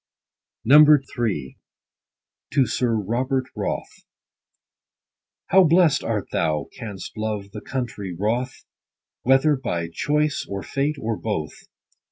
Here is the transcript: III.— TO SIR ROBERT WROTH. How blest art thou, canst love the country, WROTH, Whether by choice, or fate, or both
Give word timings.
III.— 0.65 1.57
TO 2.53 2.65
SIR 2.65 2.97
ROBERT 3.01 3.45
WROTH. 3.55 4.07
How 5.49 5.63
blest 5.63 6.03
art 6.03 6.25
thou, 6.31 6.69
canst 6.75 7.15
love 7.15 7.51
the 7.51 7.61
country, 7.61 8.11
WROTH, 8.11 8.65
Whether 9.21 9.55
by 9.55 9.89
choice, 9.93 10.43
or 10.49 10.63
fate, 10.63 10.95
or 10.99 11.17
both 11.17 11.51